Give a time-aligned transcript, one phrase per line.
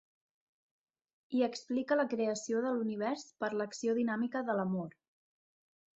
[1.39, 5.01] Hi explica la creació de l'univers per l'acció dinàmica de l'amor.